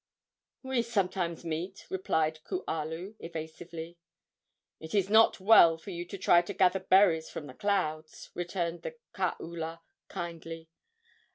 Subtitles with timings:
[0.63, 3.99] "We sometimes meet," replied Kualu, evasively.
[4.79, 8.81] "It is not well for you to try to gather berries from the clouds," returned
[8.81, 10.69] the kaula, kindly.